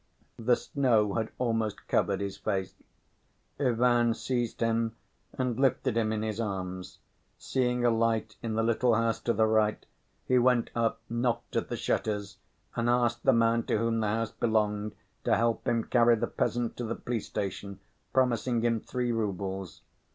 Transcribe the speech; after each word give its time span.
The 0.39 0.55
snow 0.55 1.13
had 1.13 1.29
almost 1.37 1.87
covered 1.87 2.21
his 2.21 2.35
face. 2.35 2.73
Ivan 3.59 4.15
seized 4.15 4.59
him 4.59 4.95
and 5.37 5.59
lifted 5.59 5.95
him 5.95 6.11
in 6.11 6.23
his 6.23 6.39
arms. 6.39 6.97
Seeing 7.37 7.85
a 7.85 7.91
light 7.91 8.35
in 8.41 8.55
the 8.55 8.63
little 8.63 8.95
house 8.95 9.19
to 9.19 9.33
the 9.33 9.45
right 9.45 9.85
he 10.25 10.39
went 10.39 10.71
up, 10.73 11.01
knocked 11.07 11.55
at 11.55 11.69
the 11.69 11.77
shutters, 11.77 12.37
and 12.75 12.89
asked 12.89 13.25
the 13.25 13.31
man 13.33 13.61
to 13.67 13.77
whom 13.77 13.99
the 13.99 14.07
house 14.07 14.31
belonged 14.31 14.93
to 15.23 15.35
help 15.37 15.67
him 15.67 15.83
carry 15.83 16.15
the 16.15 16.25
peasant 16.25 16.75
to 16.77 16.83
the 16.83 16.95
police‐station, 16.95 17.77
promising 18.11 18.61
him 18.63 18.79
three 18.79 19.11
roubles. 19.11 19.81